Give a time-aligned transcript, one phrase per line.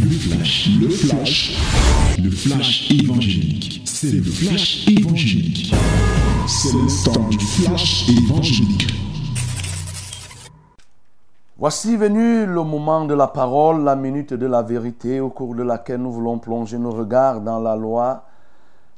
[0.00, 1.56] Le flash, le flash,
[2.22, 3.82] le flash évangélique.
[3.84, 5.74] C'est le flash évangélique.
[6.46, 8.86] C'est le temps du flash évangélique.
[11.58, 15.62] Voici venu le moment de la parole, la minute de la vérité, au cours de
[15.62, 18.24] laquelle nous voulons plonger nos regards dans la loi,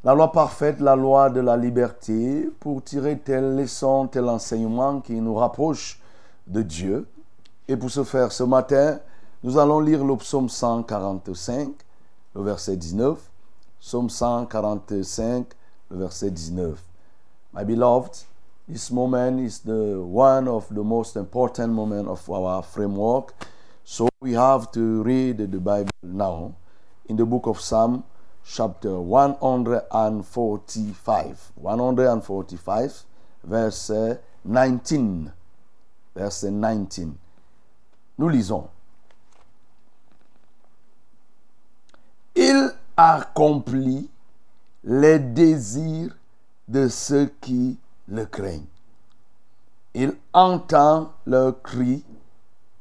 [0.05, 5.15] la loi parfaite, la loi de la liberté, pour tirer telle leçon, tel enseignement qui
[5.15, 6.01] nous rapproche
[6.47, 7.07] de Dieu.
[7.69, 8.99] Et pour ce faire, ce matin,
[9.43, 11.75] nous allons lire le psaume 145,
[12.35, 13.19] le verset 19.
[13.81, 15.55] Psaume 145,
[15.91, 16.77] le verset 19.
[17.53, 18.25] My beloved,
[18.69, 23.33] this moment is the one of the most important moment of our framework.
[23.85, 26.55] So we have to read the Bible now
[27.09, 28.03] in the book of Psalm,
[28.45, 31.53] chapter 145.
[31.55, 33.05] 145,
[33.45, 35.33] verset 19.
[36.15, 37.17] Verset 19.
[38.19, 38.69] Nous lisons.
[42.41, 44.09] Il accomplit
[44.85, 46.17] les désirs
[46.69, 47.77] de ceux qui
[48.07, 48.63] le craignent.
[49.93, 52.05] Il entend leurs cris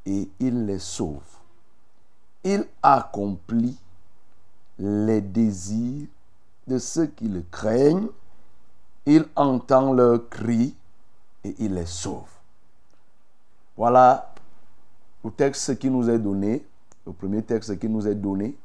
[0.05, 1.25] et il les sauve.
[2.43, 3.79] Il accomplit
[4.77, 6.05] les désirs
[6.67, 8.09] de ceux qui le craignent.
[9.07, 10.75] Il entend leurs cris
[11.43, 12.29] et il les sauve.
[13.75, 14.35] Voilà
[15.25, 16.63] le texte qui nous est donné,
[17.07, 18.55] le premier texte qui nous est donné,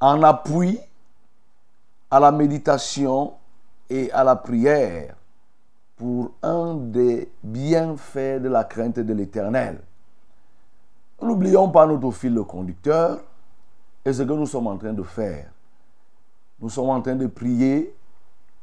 [0.00, 0.78] en appui
[2.10, 3.34] à la méditation
[3.90, 5.14] et à la prière
[5.96, 9.80] pour un des bienfaits de la crainte de l'Éternel.
[11.20, 13.20] N'oublions pas notre fil conducteur
[14.04, 15.50] et ce que nous sommes en train de faire.
[16.60, 17.94] Nous sommes en train de prier,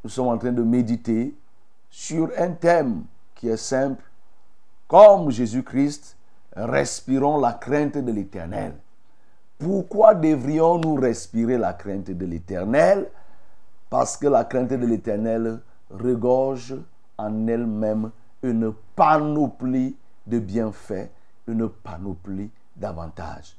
[0.03, 1.35] nous sommes en train de méditer
[1.89, 3.03] sur un thème
[3.35, 4.03] qui est simple.
[4.87, 6.15] Comme Jésus-Christ,
[6.55, 8.75] respirons la crainte de l'Éternel.
[9.57, 13.09] Pourquoi devrions-nous respirer la crainte de l'Éternel?
[13.89, 16.75] Parce que la crainte de l'Éternel regorge
[17.17, 18.11] en elle-même
[18.43, 19.95] une panoplie
[20.27, 21.09] de bienfaits,
[21.47, 23.55] une panoplie d'avantages.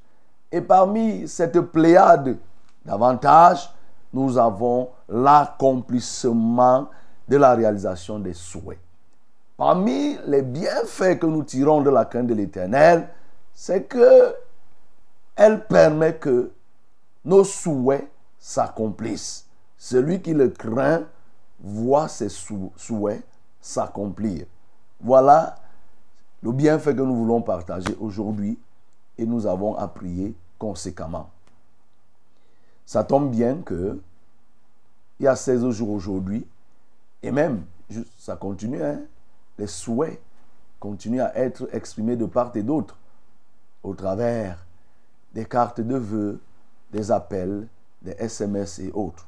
[0.53, 2.37] Et parmi cette pléiade
[2.85, 3.73] d'avantages,
[4.13, 6.89] nous avons l'accomplissement
[7.29, 8.79] de la réalisation des souhaits.
[9.57, 13.09] Parmi les bienfaits que nous tirons de la crainte de l'Éternel,
[13.55, 14.35] c'est que
[15.37, 16.51] elle permet que
[17.25, 19.47] nos souhaits s'accomplissent.
[19.77, 21.05] Celui qui le craint
[21.61, 23.25] voit ses souhaits
[23.61, 24.47] s'accomplir.
[25.01, 25.57] Voilà
[26.43, 28.59] le bienfait que nous voulons partager aujourd'hui
[29.19, 31.31] et nous avons à prier conséquemment.
[32.85, 34.01] Ça tombe bien que
[35.19, 36.47] il y a 16 jours aujourd'hui
[37.23, 37.65] et même
[38.19, 39.01] ça continue, hein,
[39.59, 40.21] les souhaits
[40.79, 42.97] continuent à être exprimés de part et d'autre
[43.83, 44.66] au travers
[45.35, 46.41] des cartes de vœux,
[46.93, 47.67] des appels,
[48.03, 49.27] des SMS et autres.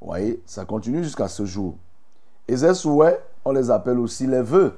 [0.00, 1.76] Vous voyez, ça continue jusqu'à ce jour.
[2.48, 4.76] Et ces souhaits, on les appelle aussi les vœux.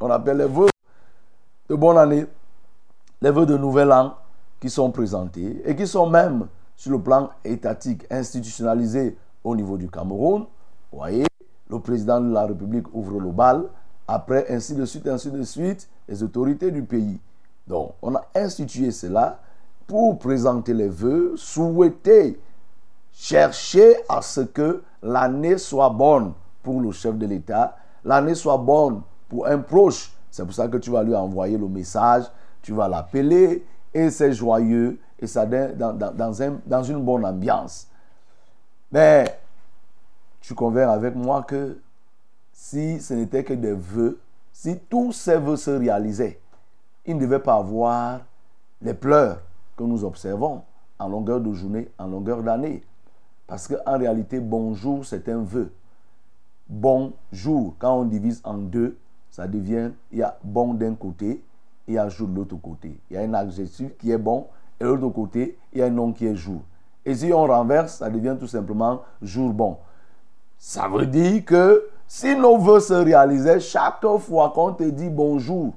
[0.00, 0.68] On appelle les vœux
[1.68, 2.26] de bonne année,
[3.20, 4.16] les vœux de nouvel an
[4.60, 9.88] qui sont présentés et qui sont même sur le plan étatique institutionnalisés au niveau du
[9.88, 10.46] Cameroun.
[10.92, 11.26] Vous voyez,
[11.68, 13.64] le président de la République ouvre le bal.
[14.08, 17.20] Après, ainsi de suite, ainsi de suite, les autorités du pays.
[17.66, 19.40] Donc, on a institué cela
[19.86, 22.40] pour présenter les vœux, souhaiter,
[23.12, 26.32] chercher à ce que l'année soit bonne
[26.62, 30.12] pour le chef de l'État, l'année soit bonne pour un proche.
[30.30, 32.24] C'est pour ça que tu vas lui envoyer le message,
[32.62, 33.64] tu vas l'appeler
[33.94, 37.86] et c'est joyeux et ça dans, dans, un, dans une bonne ambiance.
[38.92, 39.38] Mais
[40.40, 41.78] tu conviens avec moi que
[42.52, 44.18] si ce n'était que des vœux,
[44.52, 46.40] si tous ces vœux se réalisaient,
[47.04, 48.20] il ne devait pas avoir
[48.82, 49.38] les pleurs
[49.76, 50.62] que nous observons
[50.98, 52.82] en longueur de journée, en longueur d'année.
[53.46, 55.72] Parce qu'en réalité, bonjour, c'est un vœu.
[56.68, 58.96] Bonjour, quand on divise en deux,
[59.30, 61.42] ça devient, il y a bon d'un côté
[61.88, 62.98] il y a jour de l'autre côté.
[63.10, 64.46] Il y a un adjectif qui est bon
[64.80, 66.60] et de l'autre côté, il y a un nom qui est jour.
[67.04, 69.78] Et si on renverse, ça devient tout simplement jour bon.
[70.58, 75.74] Ça veut dire que si nos voeux se réalisaient chaque fois qu'on te dit bonjour,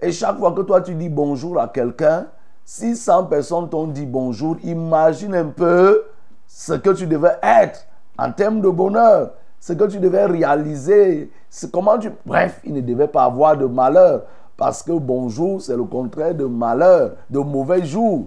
[0.00, 2.26] et chaque fois que toi tu dis bonjour à quelqu'un,
[2.66, 6.04] si 100 personnes t'ont dit bonjour, imagine un peu
[6.48, 7.86] ce que tu devais être
[8.18, 11.30] en termes de bonheur, ce que tu devais réaliser,
[11.72, 12.10] comment tu...
[12.26, 14.24] Bref, il ne devait pas avoir de malheur,
[14.56, 18.26] parce que bonjour, c'est le contraire de malheur, de mauvais jour.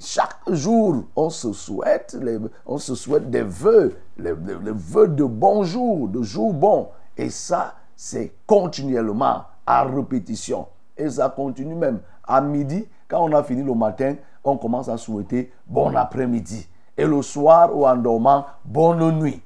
[0.00, 2.18] Chaque jour, on se souhaite,
[2.66, 4.34] on se souhaite des vœux, les,
[4.64, 6.88] les vœux de bonjour, de jour bon.
[7.16, 10.66] Et ça, c'est continuellement, à répétition.
[10.96, 12.00] Et ça continue même.
[12.26, 14.14] À midi, quand on a fini le matin,
[14.44, 16.68] on commence à souhaiter bon après-midi.
[16.96, 19.42] Et le soir ou en dormant, bonne nuit.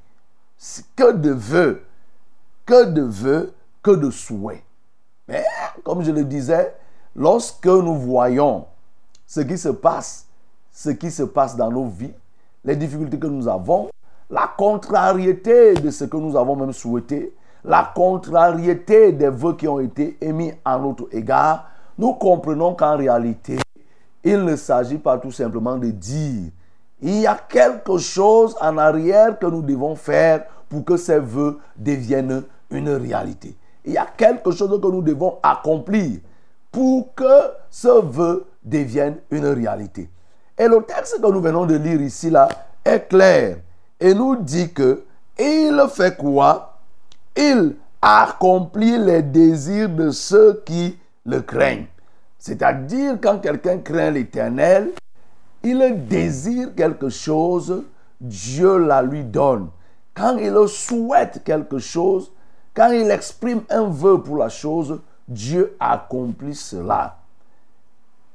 [0.94, 1.84] Que de vœux,
[2.66, 4.62] que de vœux, que de souhaits.
[5.26, 5.44] Mais
[5.82, 6.75] comme je le disais,
[7.16, 8.66] lorsque nous voyons
[9.26, 10.26] ce qui se passe,
[10.70, 12.12] ce qui se passe dans nos vies,
[12.64, 13.88] les difficultés que nous avons,
[14.31, 17.34] la contrariété de ce que nous avons même souhaité,
[17.64, 23.58] la contrariété des vœux qui ont été émis à notre égard, nous comprenons qu'en réalité,
[24.23, 26.50] il ne s'agit pas tout simplement de dire,
[27.00, 31.58] il y a quelque chose en arrière que nous devons faire pour que ces vœux
[31.76, 33.55] deviennent une réalité.
[33.85, 36.20] Il y a quelque chose que nous devons accomplir
[36.73, 40.08] pour que ce vœu devienne une réalité.
[40.58, 42.49] Et le texte que nous venons de lire ici là
[42.85, 43.58] est clair
[44.00, 45.05] et nous dit que
[45.38, 46.79] il fait quoi?
[47.37, 51.86] Il accomplit les désirs de ceux qui le craignent.
[52.38, 54.90] C'est-à-dire quand quelqu'un craint l'Éternel,
[55.62, 57.84] il désire quelque chose,
[58.20, 59.68] Dieu la lui donne.
[60.14, 62.30] Quand il souhaite quelque chose,
[62.74, 67.16] quand il exprime un vœu pour la chose, Dieu accomplit cela.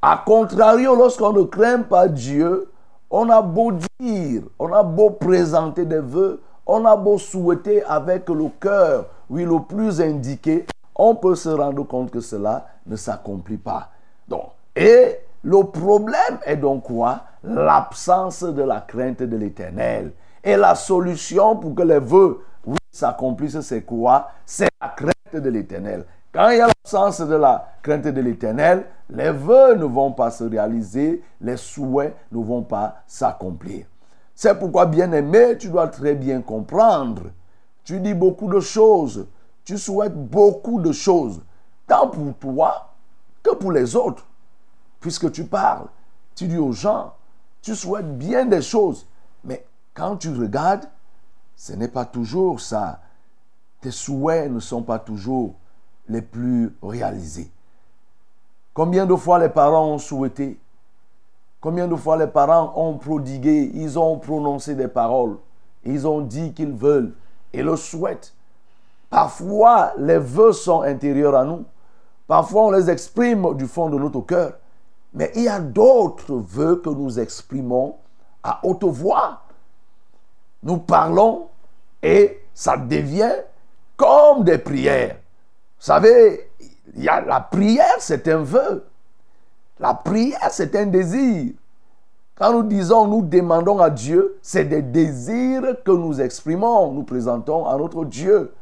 [0.01, 2.71] A contrario, lorsqu'on ne craint pas Dieu,
[3.12, 8.30] on a beau dire, on a beau présenter des vœux, on a beau souhaiter avec
[8.30, 10.65] le cœur, oui, le plus indiqué,
[11.00, 13.90] on peut se rendre compte que cela ne s'accomplit pas.
[14.28, 17.22] Donc, et le problème est donc quoi?
[17.42, 20.12] L'absence de la crainte de l'éternel.
[20.44, 24.28] Et la solution pour que les vœux oui, s'accomplissent, c'est quoi?
[24.46, 26.06] C'est la crainte de l'éternel.
[26.34, 30.31] Quand il y a l'absence de la crainte de l'éternel, les vœux ne vont pas
[30.31, 33.86] se réaliser, les souhaits ne vont pas s'accomplir.
[34.36, 37.24] C'est pourquoi, bien-aimé, tu dois très bien comprendre.
[37.86, 39.25] Tu dis beaucoup de choses,
[39.69, 41.42] tu souhaites beaucoup de choses,
[41.86, 42.89] tant pour toi
[43.44, 44.25] que pour les autres.
[45.00, 45.86] Puisque tu parles,
[46.33, 47.13] tu dis aux gens,
[47.62, 49.06] tu souhaites bien des choses,
[49.44, 49.63] mais
[49.94, 50.89] quand tu regardes,
[51.56, 53.01] ce n'est pas toujours ça.
[53.81, 55.54] Tes souhaits ne sont pas toujours
[56.07, 57.51] les plus réalisés.
[58.74, 60.60] Combien de fois les parents ont souhaité?
[61.62, 65.38] Combien de fois les parents ont prodigué, ils ont prononcé des paroles,
[65.83, 67.13] ils ont dit qu'ils veulent
[67.54, 68.33] et le souhaitent.
[69.10, 71.66] Parfois, les vœux sont intérieurs à nous.
[72.28, 74.54] Parfois, on les exprime du fond de notre cœur.
[75.14, 77.96] Mais il y a d'autres vœux que nous exprimons
[78.44, 79.42] à haute voix.
[80.62, 81.48] Nous parlons
[82.04, 83.34] et ça devient
[83.98, 85.16] comme des prières.
[85.80, 86.52] Vous savez,
[86.96, 88.86] la prière, c'est un vœu.
[89.80, 91.54] La prière, c'est un désir.
[92.36, 97.66] Quand nous disons, nous demandons à Dieu, c'est des désirs que nous exprimons, nous présentons
[97.66, 98.54] à notre Dieu.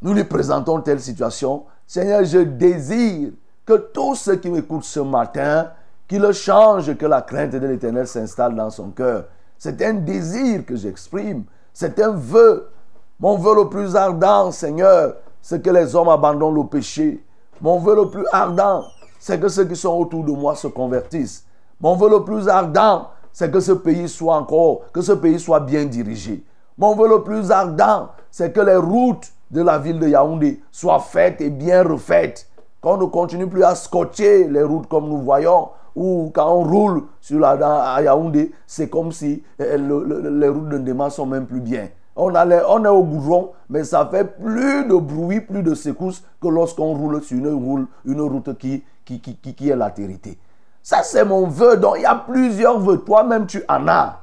[0.00, 1.64] Nous lui présentons telle situation.
[1.86, 3.30] Seigneur, je désire
[3.66, 5.70] que tous ceux qui m'écoutent ce matin,
[6.06, 9.24] qu'il change, que la crainte de l'Éternel s'installe dans son cœur.
[9.58, 11.44] C'est un désir que j'exprime.
[11.72, 12.70] C'est un vœu.
[13.18, 17.24] Mon vœu le plus ardent, Seigneur, c'est que les hommes abandonnent le péché.
[17.60, 18.84] Mon vœu le plus ardent,
[19.18, 21.44] c'est que ceux qui sont autour de moi se convertissent.
[21.80, 25.60] Mon vœu le plus ardent, c'est que ce pays soit encore, que ce pays soit
[25.60, 26.44] bien dirigé.
[26.76, 31.00] Mon vœu le plus ardent, c'est que les routes de la ville de Yaoundé soient
[31.00, 32.48] faites et bien refaites.
[32.80, 37.04] Qu'on ne continue plus à scotcher les routes comme nous voyons, ou quand on roule
[37.20, 37.50] sur la,
[37.94, 41.88] à Yaoundé, c'est comme si eh, les routes de Ndema sont même plus bien.
[42.14, 46.48] On, on est au goudron, mais ça fait plus de bruit, plus de secousses que
[46.48, 50.38] lorsqu'on roule sur une, route qui, qui, qui, qui est latérité.
[50.82, 51.76] Ça, c'est mon vœu.
[51.76, 52.98] Donc, il y a plusieurs vœux.
[52.98, 54.20] Toi-même, tu en as.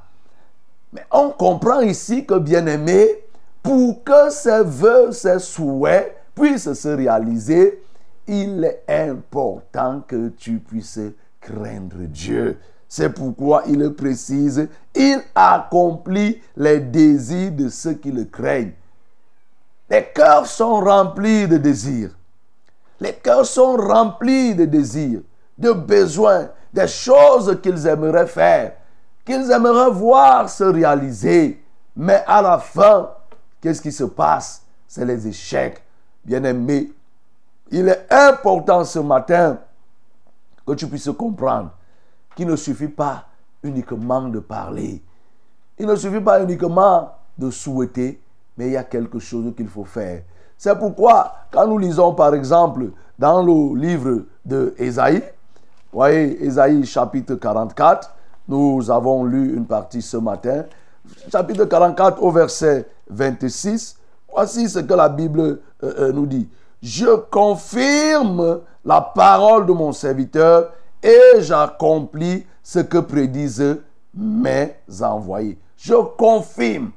[0.92, 3.06] Mais on comprend ici que, bien aimé,
[3.66, 7.82] pour que ces vœux, ces souhaits puissent se réaliser,
[8.28, 11.00] il est important que tu puisses
[11.40, 12.60] craindre Dieu.
[12.88, 18.74] C'est pourquoi il précise, il accomplit les désirs de ceux qui le craignent.
[19.90, 22.16] Les cœurs sont remplis de désirs.
[23.00, 25.22] Les cœurs sont remplis de désirs,
[25.58, 28.74] de besoins, des choses qu'ils aimeraient faire,
[29.24, 31.60] qu'ils aimeraient voir se réaliser.
[31.96, 33.10] Mais à la fin,
[33.60, 34.62] qu'est-ce qui se passe?
[34.86, 35.82] C'est les échecs.
[36.24, 36.92] Bien-aimés,
[37.70, 39.58] il est important ce matin
[40.66, 41.70] que tu puisses comprendre
[42.34, 43.26] qu'il ne suffit pas
[43.62, 45.02] uniquement de parler.
[45.78, 48.20] Il ne suffit pas uniquement de souhaiter,
[48.56, 50.22] mais il y a quelque chose qu'il faut faire.
[50.56, 55.22] C'est pourquoi, quand nous lisons par exemple dans le livre de Ésaïe,
[55.92, 58.14] voyez, Ésaïe chapitre 44,
[58.48, 60.64] nous avons lu une partie ce matin,
[61.30, 63.96] chapitre 44 au verset 26,
[64.32, 66.48] voici ce que la Bible euh, euh, nous dit.
[66.82, 70.72] Je confirme la parole de mon serviteur
[71.02, 73.78] et j'accomplis ce que prédisent
[74.14, 75.58] mes envoyés.
[75.76, 76.90] Je confirme.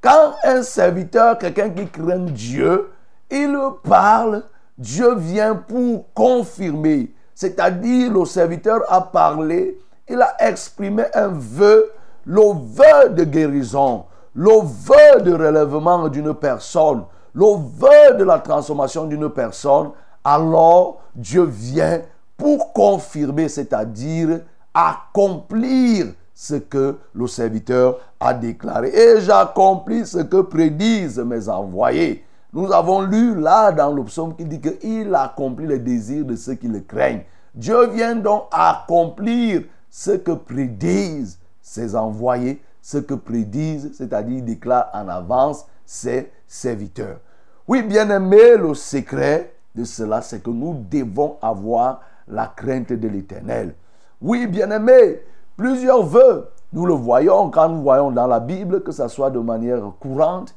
[0.00, 2.90] Quand un serviteur, quelqu'un qui craint Dieu,
[3.30, 4.44] il parle,
[4.78, 7.12] Dieu vient pour confirmer.
[7.34, 11.90] C'est-à-dire, le serviteur a parlé, il a exprimé un vœu,
[12.24, 19.04] le vœu de guérison, le vœu de relèvement d'une personne, le vœu de la transformation
[19.06, 19.90] d'une personne.
[20.24, 22.00] Alors, Dieu vient
[22.36, 24.40] pour confirmer, c'est-à-dire
[24.72, 28.88] accomplir ce que le serviteur a déclaré.
[28.88, 32.24] Et j'accomplis ce que prédisent mes envoyés.
[32.52, 36.54] Nous avons lu là dans le psaume qui dit qu'il accomplit les désirs de ceux
[36.54, 37.24] qui le craignent.
[37.54, 44.90] Dieu vient donc accomplir ce que prédisent ses envoyés, ce que prédisent, c'est-à-dire il déclare
[44.92, 47.20] en avance ses serviteurs.
[47.68, 53.06] Oui, bien aimé, le secret de cela, c'est que nous devons avoir la crainte de
[53.06, 53.74] l'éternel.
[54.20, 55.22] Oui, bien aimé,
[55.56, 59.38] plusieurs vœux, nous le voyons quand nous voyons dans la Bible, que ce soit de
[59.38, 60.52] manière courante.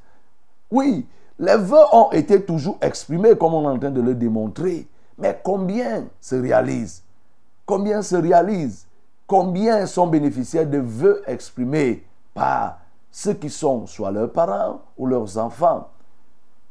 [0.72, 1.06] Oui,
[1.38, 4.88] les vœux ont été toujours exprimés comme on est en train de le démontrer.
[5.20, 7.04] Mais combien se réalisent?
[7.68, 8.88] Combien se réalisent?
[9.28, 12.04] Combien sont bénéficiaires de vœux exprimés?
[12.34, 12.80] Par
[13.12, 15.90] ceux qui sont soit leurs parents ou leurs enfants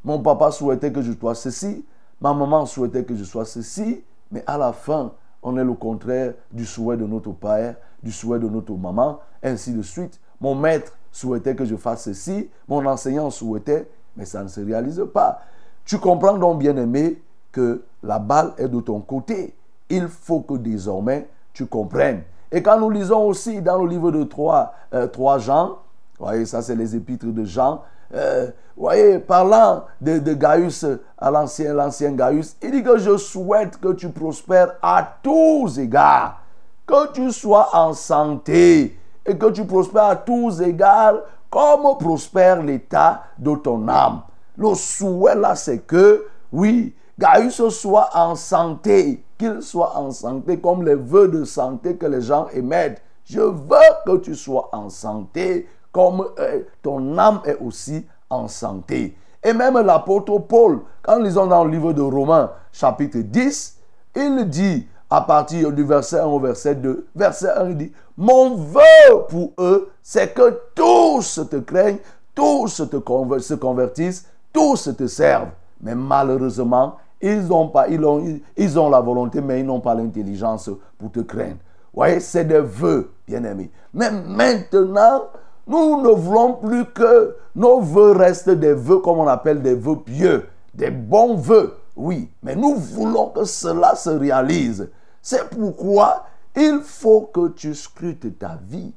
[0.04, 1.85] Mon papa souhaitait que je sois ceci,
[2.21, 6.35] ma maman souhaitait que je sois ceci, mais à la fin, on est le contraire
[6.50, 10.21] du souhait de notre père, du souhait de notre maman, ainsi de suite.
[10.40, 15.04] Mon maître souhaitait que je fasse ceci, mon enseignant souhaitait, mais ça ne se réalise
[15.12, 15.42] pas.
[15.85, 19.54] Tu comprends donc, bien-aimé, que la balle est de ton côté.
[19.88, 22.23] Il faut que désormais tu comprennes.
[22.52, 25.78] Et quand nous lisons aussi dans le livre de 3, euh, Jean,
[26.18, 27.82] voyez, ça c'est les épîtres de Jean,
[28.14, 30.85] euh, voyez, parlant de, de Gaius
[31.16, 36.40] à l'ancien, l'ancien Gaius, il dit que je souhaite que tu prospères à tous égards,
[36.87, 43.23] que tu sois en santé et que tu prospères à tous égards comme prospère l'état
[43.38, 44.21] de ton âme.
[44.59, 50.84] Le souhait là, c'est que, oui, Gaius soit en santé, qu'il soit en santé comme
[50.84, 53.02] les vœux de santé que les gens émettent.
[53.25, 59.16] Je veux que tu sois en santé comme euh, ton âme est aussi en santé.
[59.42, 63.78] Et même l'apôtre Paul, quand nous lisons dans le livre de Romains, chapitre 10,
[64.14, 68.54] il dit, à partir du verset 1 au verset 2, verset 1, il dit, mon
[68.54, 71.99] vœu pour eux, c'est que tous te craignent,
[72.34, 75.50] tous te se convertissent, tous te servent.
[75.80, 79.94] Mais malheureusement, ils ont, pas, ils ont, ils ont la volonté, mais ils n'ont pas
[79.94, 81.58] l'intelligence pour te craindre.
[81.92, 83.70] Vous voyez, c'est des vœux, bien-aimés.
[83.94, 85.24] Mais maintenant,
[85.66, 90.00] nous ne voulons plus que nos vœux restent des vœux, comme on appelle des vœux
[90.00, 91.76] pieux, des bons vœux.
[91.94, 94.90] Oui, mais nous voulons que cela se réalise.
[95.20, 96.24] C'est pourquoi
[96.56, 98.92] il faut que tu scrutes ta vie.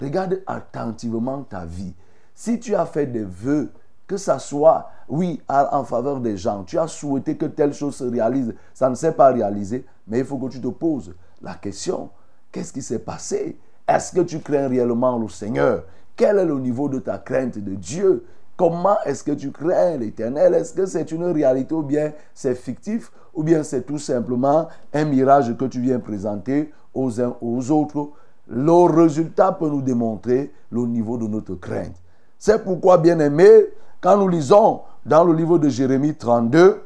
[0.00, 1.94] Regarde attentivement ta vie.
[2.34, 3.70] Si tu as fait des vœux,
[4.06, 8.04] que ça soit, oui, en faveur des gens, tu as souhaité que telle chose se
[8.04, 12.10] réalise, ça ne s'est pas réalisé, mais il faut que tu te poses la question,
[12.50, 13.58] qu'est-ce qui s'est passé?
[13.86, 15.84] Est-ce que tu crains réellement le Seigneur?
[16.16, 18.24] Quel est le niveau de ta crainte de Dieu?
[18.56, 20.54] Comment est-ce que tu crains l'éternel?
[20.54, 23.10] Est-ce que c'est une réalité ou bien c'est fictif?
[23.34, 28.10] Ou bien c'est tout simplement un mirage que tu viens présenter aux uns aux autres?
[28.46, 31.96] Le résultat peut nous démontrer le niveau de notre crainte.
[32.44, 33.68] C'est pourquoi, bien aimé,
[34.00, 36.82] quand nous lisons dans le livre de Jérémie 32,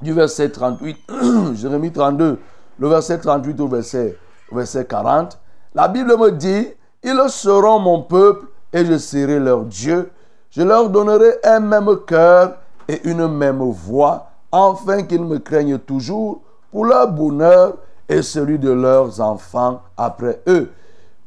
[0.00, 0.96] du verset 38,
[1.56, 2.38] Jérémie 32,
[2.78, 4.16] le verset 38 au verset,
[4.50, 5.38] verset 40,
[5.74, 6.68] la Bible me dit,
[7.02, 10.10] ils seront mon peuple et je serai leur Dieu.
[10.50, 12.56] Je leur donnerai un même cœur
[12.88, 17.76] et une même voix, afin qu'ils me craignent toujours pour leur bonheur
[18.08, 20.70] et celui de leurs enfants après eux.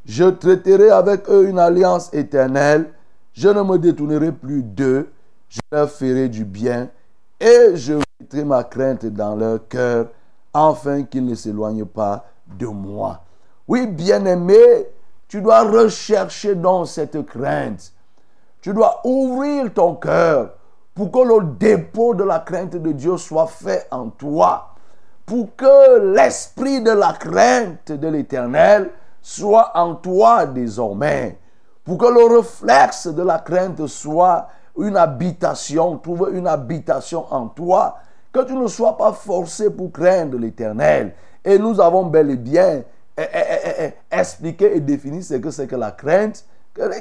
[0.04, 2.90] Je traiterai avec eux une alliance éternelle.
[3.36, 5.10] Je ne me détournerai plus d'eux.
[5.48, 6.88] Je leur ferai du bien
[7.38, 10.06] et je mettrai ma crainte dans leur cœur,
[10.52, 13.20] afin qu'ils ne s'éloignent pas de moi.
[13.68, 14.88] Oui, bien-aimés,
[15.28, 17.92] tu dois rechercher dans cette crainte.
[18.62, 20.54] Tu dois ouvrir ton cœur
[20.94, 24.70] pour que le dépôt de la crainte de Dieu soit fait en toi.
[25.26, 28.90] Pour que l'esprit de la crainte de l'éternel
[29.20, 31.38] soit en toi désormais.
[31.86, 37.98] Pour que le réflexe de la crainte soit une habitation, trouve une habitation en toi.
[38.32, 41.14] Que tu ne sois pas forcé pour craindre l'éternel.
[41.44, 42.82] Et nous avons bel et bien
[44.10, 46.44] expliquer et définir ce que c'est que la crainte,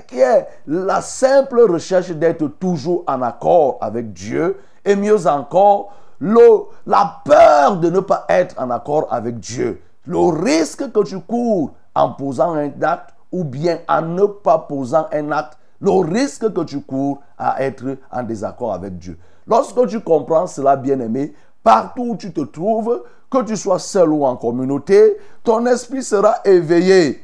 [0.08, 7.22] qui est la simple recherche d'être toujours en accord avec Dieu, et mieux encore, la
[7.26, 9.82] peur de ne pas être en accord avec Dieu.
[10.06, 15.08] le risque que tu cours en posant un acte ou bien en ne pas posant
[15.12, 19.18] un acte, le risque que tu cours à être en désaccord avec Dieu.
[19.48, 24.26] Lorsque tu comprends cela, bien-aimé, partout où tu te trouves, que tu sois seul ou
[24.26, 27.22] en communauté, ton esprit sera éveillé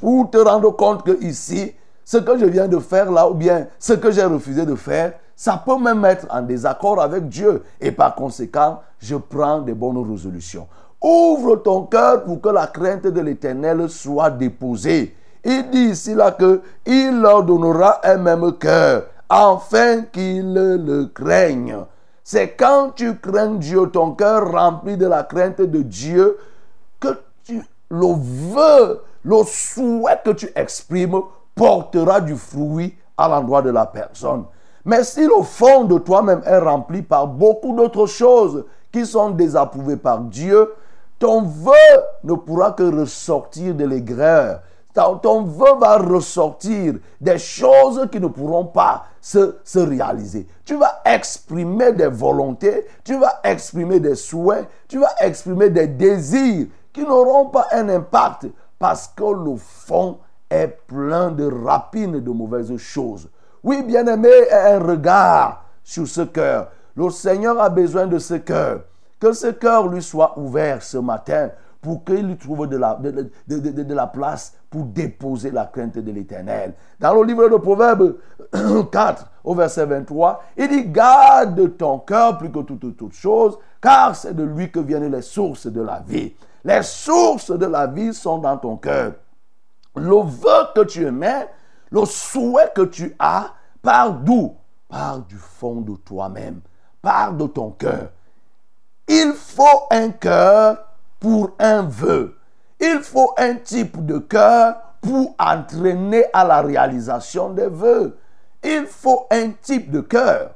[0.00, 1.72] pour te rendre compte que ici,
[2.04, 5.14] ce que je viens de faire là, ou bien ce que j'ai refusé de faire,
[5.34, 7.62] ça peut même être en désaccord avec Dieu.
[7.80, 10.66] Et par conséquent, je prends des bonnes résolutions.
[11.02, 15.14] Ouvre ton cœur pour que la crainte de l'Éternel soit déposée.
[15.48, 21.84] Il dit ici là que il leur donnera un même cœur, afin qu'ils le craignent.
[22.24, 26.36] C'est quand tu crains Dieu, ton cœur rempli de la crainte de Dieu,
[26.98, 28.06] que tu, le
[28.52, 31.20] vœu, le souhait que tu exprimes
[31.54, 34.46] portera du fruit à l'endroit de la personne.
[34.84, 39.96] Mais si le fond de toi-même est rempli par beaucoup d'autres choses qui sont désapprouvées
[39.96, 40.72] par Dieu,
[41.20, 41.72] ton vœu
[42.24, 44.62] ne pourra que ressortir de l'aigreur.
[45.22, 50.46] Ton vœu va ressortir des choses qui ne pourront pas se, se, réaliser.
[50.64, 56.68] Tu vas exprimer des volontés, tu vas exprimer des souhaits, tu vas exprimer des désirs
[56.92, 58.46] qui n'auront pas un impact
[58.78, 63.28] parce que le fond est plein de rapines de mauvaises choses.
[63.62, 66.70] Oui, bien-aimé, un regard sur ce cœur.
[66.94, 68.80] Le Seigneur a besoin de ce cœur.
[69.20, 71.50] Que ce cœur lui soit ouvert ce matin
[71.80, 72.98] pour qu'il lui trouve de la,
[73.46, 76.74] de, la place pour déposer la crainte de l'Éternel.
[77.00, 78.16] Dans le livre de Proverbes
[78.92, 84.14] 4, au verset 23, il dit, garde ton cœur plus que toute, toute chose, car
[84.14, 86.34] c'est de lui que viennent les sources de la vie.
[86.62, 89.14] Les sources de la vie sont dans ton cœur.
[89.94, 91.48] Le vœu que tu mets,
[91.90, 94.56] le souhait que tu as, part d'où?
[94.90, 96.60] Part du fond de toi-même,
[97.00, 98.10] part de ton cœur.
[99.08, 100.84] Il faut un cœur
[101.18, 102.35] pour un vœu.
[102.80, 108.18] Il faut un type de cœur pour entraîner à la réalisation des vœux.
[108.62, 110.50] Il faut un type de cœur.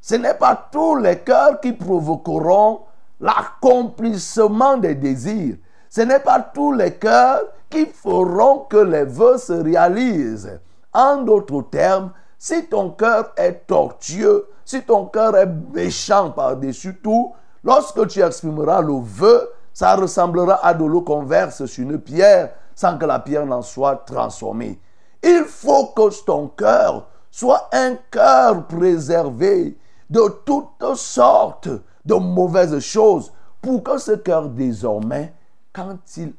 [0.00, 2.82] Ce n'est pas tous les cœurs qui provoqueront
[3.20, 5.56] l'accomplissement des désirs.
[5.90, 10.60] Ce n'est pas tous les cœurs qui feront que les vœux se réalisent.
[10.92, 17.34] En d'autres termes, si ton cœur est tortueux, si ton cœur est méchant par-dessus tout,
[17.64, 22.54] lorsque tu exprimeras le vœu, ça ressemblera à de l'eau qu'on verse sur une pierre
[22.74, 24.80] sans que la pierre n'en soit transformée.
[25.22, 29.76] Il faut que ton cœur soit un cœur préservé
[30.08, 31.68] de toutes sortes
[32.06, 35.34] de mauvaises choses pour que ce cœur désormais,
[35.74, 36.32] quand il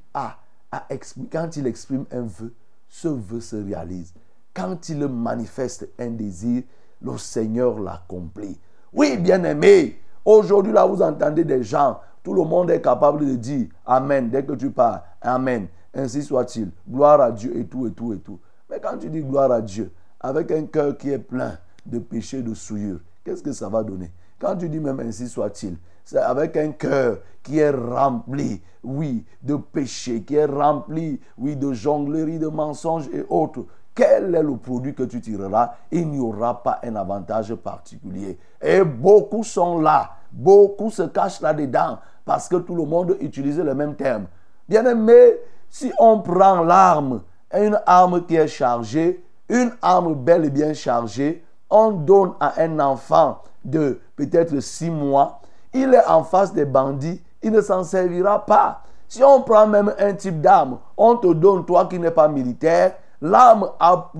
[1.31, 2.51] quand il exprime un vœu,
[2.89, 4.15] ce vœu se réalise.
[4.51, 6.63] Quand il manifeste un désir,
[7.03, 8.59] le Seigneur l'accomplit.
[8.91, 13.67] Oui, bien-aimé, aujourd'hui là vous entendez des gens tout le monde est capable de dire
[13.85, 14.99] Amen dès que tu parles.
[15.21, 15.67] Amen.
[15.93, 16.71] Ainsi soit-il.
[16.85, 18.37] Gloire à Dieu et tout, et tout, et tout.
[18.69, 22.41] Mais quand tu dis gloire à Dieu, avec un cœur qui est plein de péché,
[22.41, 24.11] de souillure, qu'est-ce que ça va donner?
[24.39, 29.55] Quand tu dis même ainsi soit-il, c'est avec un cœur qui est rempli, oui, de
[29.55, 33.65] péché, qui est rempli, oui, de jonglerie, de mensonges et autres.
[33.95, 35.75] Quel est le produit que tu tireras?
[35.91, 38.37] Il n'y aura pas un avantage particulier.
[38.61, 40.11] Et beaucoup sont là.
[40.29, 44.25] Beaucoup se cachent là-dedans parce que tout le monde utilise le même terme.
[44.67, 45.37] Bien aimé,
[45.69, 47.21] si on prend l'arme,
[47.53, 52.79] une arme qui est chargée, une arme bel et bien chargée, on donne à un
[52.79, 55.39] enfant de peut-être six mois,
[55.73, 58.81] il est en face des bandits, il ne s'en servira pas.
[59.07, 62.95] Si on prend même un type d'arme, on te donne, toi qui n'es pas militaire,
[63.21, 64.11] l'arme a,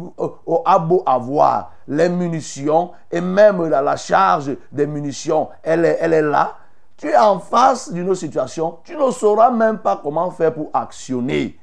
[0.66, 6.56] a, beau avoir les munitions et même la charge des munitions, elle est là
[6.98, 11.58] tu es en face d'une situation, tu ne sauras même pas comment faire pour actionner.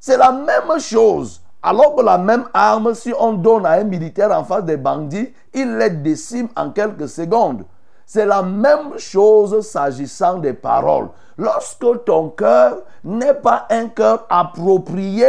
[0.00, 1.40] C'est la même chose.
[1.62, 5.32] Alors que la même arme, si on donne à un militaire en face des bandits,
[5.52, 7.64] il les décime en quelques secondes.
[8.06, 11.10] C'est la même chose s'agissant des paroles.
[11.36, 15.26] Lorsque ton cœur n'est pas un cœur approprié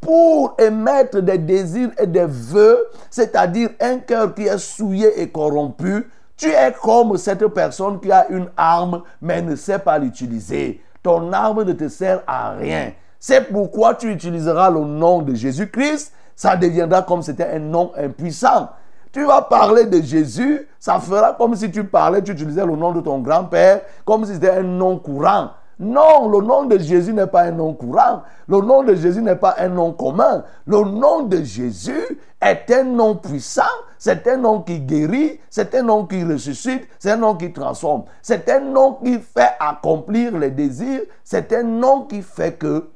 [0.00, 6.10] pour émettre des désirs et des vœux, c'est-à-dire un cœur qui est souillé et corrompu,
[6.36, 10.82] tu es comme cette personne qui a une arme mais ne sait pas l'utiliser.
[11.02, 12.92] Ton arme ne te sert à rien.
[13.18, 16.12] C'est pourquoi tu utiliseras le nom de Jésus-Christ.
[16.34, 18.68] Ça deviendra comme si c'était un nom impuissant.
[19.12, 22.92] Tu vas parler de Jésus, ça fera comme si tu parlais, tu utilisais le nom
[22.92, 25.52] de ton grand-père, comme si c'était un nom courant.
[25.78, 28.22] Non, le nom de Jésus n'est pas un nom courant.
[28.46, 30.44] Le nom de Jésus n'est pas un nom commun.
[30.66, 33.62] Le nom de Jésus est un nom puissant
[33.98, 38.04] c'est un nom qui guérit, c'est un nom qui ressuscite, c'est un nom qui transforme,
[38.22, 42.88] c'est un nom qui fait accomplir les désirs, c'est un nom qui fait que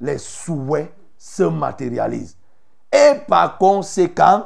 [0.00, 2.36] les souhaits se matérialisent.
[2.92, 4.44] Et par conséquent,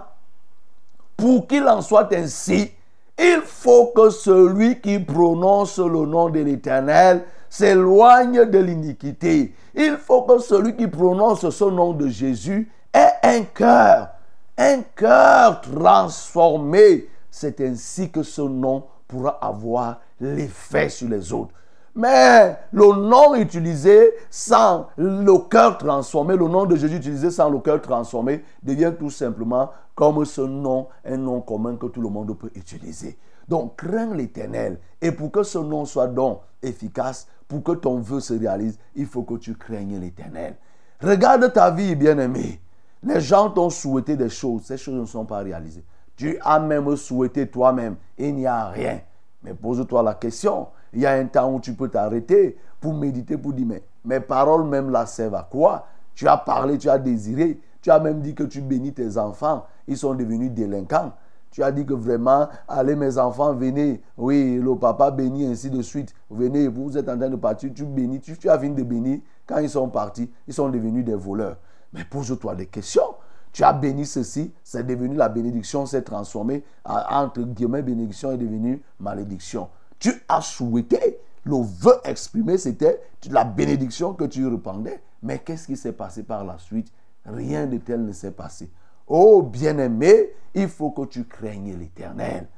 [1.17, 2.73] pour qu'il en soit ainsi,
[3.19, 9.55] il faut que celui qui prononce le nom de l'Éternel s'éloigne de l'iniquité.
[9.75, 14.09] Il faut que celui qui prononce ce nom de Jésus ait un cœur,
[14.57, 17.09] un cœur transformé.
[17.31, 21.55] C'est ainsi que ce nom pourra avoir l'effet sur les autres.
[21.97, 27.61] Mais le nom utilisé sans le cœur transformé, le nom de Jésus utilisé sans le
[27.61, 32.37] cœur transformé, devient tout simplement comme ce nom, un nom commun que tout le monde
[32.37, 33.17] peut utiliser.
[33.47, 34.81] Donc, crains l'éternel.
[35.01, 39.07] Et pour que ce nom soit donc efficace, pour que ton vœu se réalise, il
[39.07, 40.57] faut que tu craignes l'éternel.
[41.01, 42.61] Regarde ta vie, bien-aimé.
[43.07, 45.85] Les gens t'ont souhaité des choses, ces choses ne sont pas réalisées.
[46.17, 49.01] Tu as même souhaité toi-même, il n'y a rien.
[49.43, 50.69] Mais pose-toi la question.
[50.93, 54.21] Il y a un temps où tu peux t'arrêter pour méditer, pour dire, mais mes
[54.21, 55.87] paroles même là servent à quoi?
[56.15, 59.67] Tu as parlé, tu as désiré, tu as même dit que tu bénis tes enfants,
[59.87, 61.13] ils sont devenus délinquants.
[61.51, 64.03] Tu as dit que vraiment, allez mes enfants, venez.
[64.17, 66.13] Oui, le papa bénit ainsi de suite.
[66.31, 69.21] Venez, vous êtes en train de partir, tu bénis, tu, tu as fini de bénir.
[69.47, 71.57] Quand ils sont partis, ils sont devenus des voleurs.
[71.95, 73.15] Mais pose-toi des questions.
[73.53, 78.83] Tu as béni ceci, c'est devenu la bénédiction, s'est transformé entre guillemets, bénédiction est devenue
[78.99, 79.71] malédiction.
[80.01, 85.01] Tu as souhaité, le vœu exprimé, c'était la bénédiction que tu répandais.
[85.23, 86.93] Mais qu'est-ce qui s'est passé par la suite?
[87.25, 88.71] Rien de tel ne s'est passé.
[89.07, 92.49] Oh bien-aimé, il faut que tu craignes l'éternel.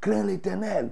[0.00, 0.90] Crains l'éternel.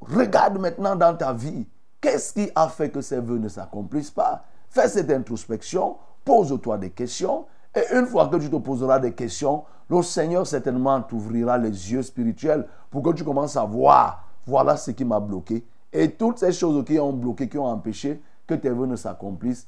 [0.00, 1.66] Regarde maintenant dans ta vie.
[2.00, 4.44] Qu'est-ce qui a fait que ces vœux ne s'accomplissent pas?
[4.70, 5.96] Fais cette introspection,
[6.28, 11.00] pose-toi des questions et une fois que tu te poseras des questions, le Seigneur certainement
[11.00, 15.64] t'ouvrira les yeux spirituels pour que tu commences à voir, voilà ce qui m'a bloqué.
[15.90, 19.66] Et toutes ces choses qui ont bloqué, qui ont empêché que tes vœux ne s'accomplissent,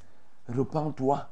[0.54, 1.28] repends-toi,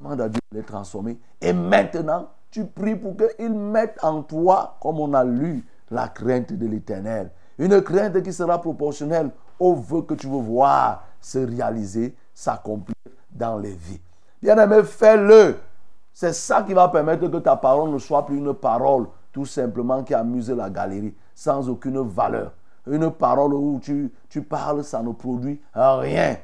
[0.00, 1.18] demande à Dieu de les transformer.
[1.38, 6.54] Et maintenant, tu pries pour qu'il mette en toi, comme on a lu, la crainte
[6.54, 7.30] de l'éternel.
[7.58, 12.96] Une crainte qui sera proportionnelle aux vœux que tu veux voir se réaliser, s'accomplir
[13.30, 14.00] dans les vies.
[14.42, 15.56] Bien-aimé, fais-le
[16.12, 20.02] c'est ça qui va permettre que ta parole ne soit plus une parole tout simplement
[20.02, 22.52] qui amuse la galerie, sans aucune valeur.
[22.86, 26.36] Une parole où tu, tu parles, ça ne produit rien.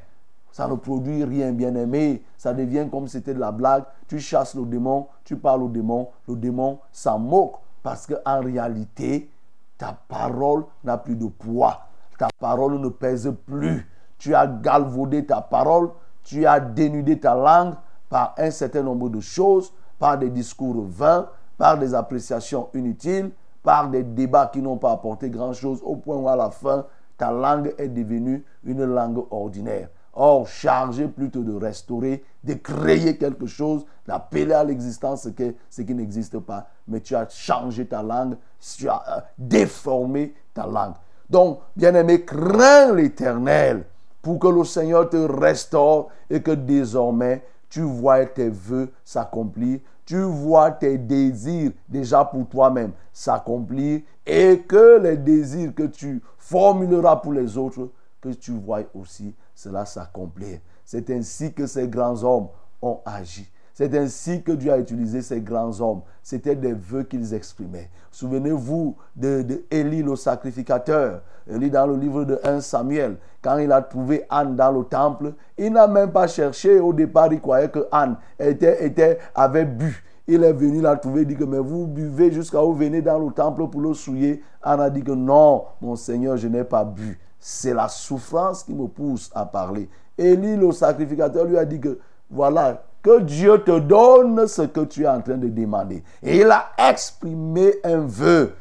[0.51, 2.23] Ça ne produit rien, bien aimé.
[2.39, 3.85] Ça devient comme si c'était de la blague.
[4.07, 7.57] Tu chasses le démon, tu parles au démon, le démon s'en moque.
[7.83, 9.31] Parce qu'en réalité,
[9.77, 11.87] ta parole n'a plus de poids.
[12.19, 13.87] Ta parole ne pèse plus.
[14.17, 15.91] Tu as galvaudé ta parole,
[16.25, 17.75] tu as dénudé ta langue,
[18.09, 23.31] par un certain nombre de choses, par des discours vains, par des appréciations inutiles,
[23.63, 27.33] par des débats qui n'ont pas apporté grand-chose, au point où à la fin, ta
[27.33, 29.89] langue est devenue une langue ordinaire.
[30.15, 35.29] Or, chargé plutôt de restaurer, de créer quelque chose, d'appeler à l'existence
[35.71, 38.37] ce, qui n'existe pas, mais tu as changé ta langue,
[38.77, 40.95] tu as euh, déformé ta langue.
[41.29, 43.85] Donc, bien-aimé, crains l'Éternel
[44.23, 50.21] pour que le Seigneur te restaure et que désormais tu vois tes voeux s'accomplir, tu
[50.21, 57.33] vois tes désirs déjà pour toi-même s'accomplir et que les désirs que tu formuleras pour
[57.33, 60.61] les autres, que tu vois aussi cela s'accomplir.
[60.85, 62.49] C'est ainsi que ces grands hommes
[62.81, 63.51] ont agi.
[63.79, 66.01] C'est ainsi que Dieu a utilisé ces grands hommes.
[66.21, 67.89] C'était des vœux qu'ils exprimaient.
[68.11, 71.23] Souvenez-vous de, de le sacrificateur.
[71.49, 75.33] Élie dans le livre de 1 Samuel, quand il a trouvé Anne dans le temple,
[75.57, 76.81] il n'a même pas cherché.
[76.81, 80.03] Au départ, il croyait que Anne était, était, avait bu.
[80.27, 83.33] Il est venu la trouver, dit que mais vous buvez jusqu'à vous venez dans le
[83.33, 84.43] temple pour le souiller?
[84.61, 87.17] Anne a dit que non, mon Seigneur, je n'ai pas bu.
[87.39, 89.89] C'est la souffrance qui me pousse à parler.
[90.19, 92.83] Élie, le sacrificateur, lui a dit que voilà,
[93.17, 96.03] Dieu te donne ce que tu es en train de demander.
[96.23, 98.53] Et il a exprimé un vœu.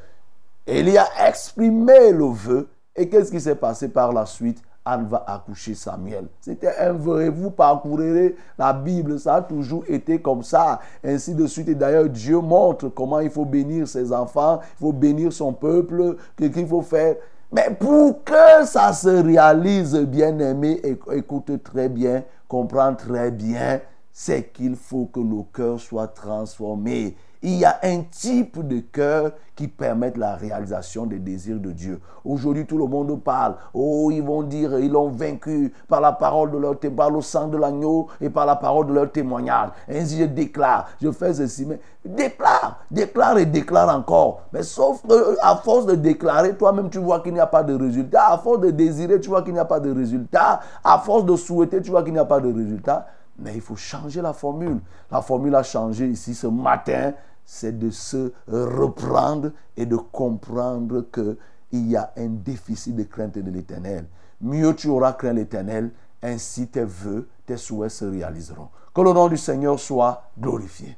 [0.65, 2.67] Il a exprimé le vœu.
[2.95, 4.61] Et qu'est-ce qui s'est passé par la suite?
[4.83, 6.27] Anne va accoucher Samuel.
[6.39, 7.23] C'était un vœu.
[7.23, 9.19] Et vous parcourrez la Bible.
[9.19, 10.79] Ça a toujours été comme ça.
[11.03, 11.67] Ainsi de suite.
[11.69, 14.61] Et d'ailleurs, Dieu montre comment il faut bénir ses enfants.
[14.79, 16.15] Il faut bénir son peuple.
[16.37, 17.15] Qu'il faut faire.
[17.51, 20.81] Mais pour que ça se réalise, bien aimé,
[21.11, 23.79] écoute très bien, comprends très bien,
[24.19, 27.15] c'est qu'il faut que le cœur soit transformé.
[27.43, 32.01] il y a un type de cœur qui permet la réalisation des désirs de Dieu.
[32.25, 33.53] Aujourd'hui, tout le monde parle.
[33.75, 37.47] Oh, ils vont dire, ils l'ont vaincu par la parole de leur par le sang
[37.47, 39.69] de l'agneau et par la parole de leur témoignage.
[39.87, 44.41] Ainsi, je déclare, je fais ceci, mais déclare, déclare et déclare encore.
[44.51, 45.03] Mais sauf
[45.43, 48.31] à force de déclarer, toi-même, tu vois qu'il n'y a pas de résultat.
[48.31, 50.61] À force de désirer, tu vois qu'il n'y a pas de résultat.
[50.83, 53.05] À force de souhaiter, tu vois qu'il n'y a pas de résultat.
[53.39, 54.79] Mais il faut changer la formule.
[55.11, 57.13] La formule a changé ici ce matin.
[57.45, 63.49] C'est de se reprendre et de comprendre qu'il y a un déficit de crainte de
[63.49, 64.05] l'éternel.
[64.41, 68.67] Mieux tu auras craint l'éternel, ainsi tes voeux, tes souhaits se réaliseront.
[68.93, 70.97] Que le nom du Seigneur soit glorifié.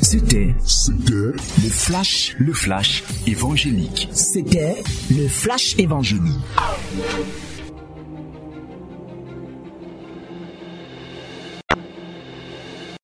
[0.00, 0.54] C'était
[1.10, 4.08] le flash, le flash évangélique.
[4.12, 6.38] C'était le flash évangélique.